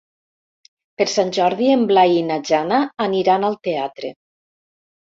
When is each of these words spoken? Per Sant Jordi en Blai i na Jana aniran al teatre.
Per 1.01 1.07
Sant 1.15 1.29
Jordi 1.39 1.69
en 1.75 1.85
Blai 1.93 2.17
i 2.23 2.27
na 2.31 2.41
Jana 2.51 2.81
aniran 3.09 3.51
al 3.53 3.61
teatre. 3.71 4.15